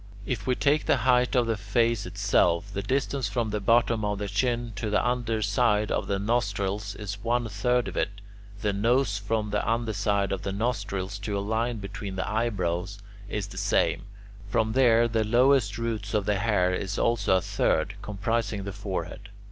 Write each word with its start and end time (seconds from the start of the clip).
If 0.25 0.47
we 0.47 0.55
take 0.55 0.87
the 0.87 0.97
height 1.05 1.35
of 1.35 1.45
the 1.45 1.55
face 1.55 2.07
itself, 2.07 2.73
the 2.73 2.81
distance 2.81 3.29
from 3.29 3.51
the 3.51 3.59
bottom 3.59 4.03
of 4.03 4.17
the 4.17 4.27
chin 4.27 4.73
to 4.77 4.89
the 4.89 5.07
under 5.07 5.43
side 5.43 5.91
of 5.91 6.07
the 6.07 6.17
nostrils 6.17 6.95
is 6.95 7.23
one 7.23 7.47
third 7.47 7.87
of 7.87 7.95
it; 7.95 8.09
the 8.61 8.73
nose 8.73 9.19
from 9.19 9.51
the 9.51 9.63
under 9.63 9.93
side 9.93 10.31
of 10.31 10.41
the 10.41 10.51
nostrils 10.51 11.19
to 11.19 11.37
a 11.37 11.39
line 11.39 11.77
between 11.77 12.15
the 12.15 12.27
eyebrows 12.27 12.97
is 13.29 13.45
the 13.49 13.59
same; 13.59 14.05
from 14.47 14.71
there 14.71 15.03
to 15.03 15.13
the 15.19 15.23
lowest 15.23 15.77
roots 15.77 16.15
of 16.15 16.25
the 16.25 16.39
hair 16.39 16.73
is 16.73 16.97
also 16.97 17.37
a 17.37 17.39
third, 17.43 17.93
comprising 18.01 18.63
the 18.63 18.73
forehead. 18.73 19.29